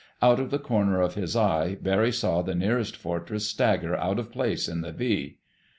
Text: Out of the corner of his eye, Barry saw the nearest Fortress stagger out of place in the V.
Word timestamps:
Out 0.19 0.39
of 0.39 0.49
the 0.49 0.57
corner 0.57 0.99
of 0.99 1.13
his 1.13 1.35
eye, 1.35 1.77
Barry 1.79 2.11
saw 2.11 2.41
the 2.41 2.55
nearest 2.55 2.97
Fortress 2.97 3.47
stagger 3.47 3.95
out 3.95 4.17
of 4.17 4.31
place 4.31 4.67
in 4.67 4.81
the 4.81 4.91
V. 4.91 5.37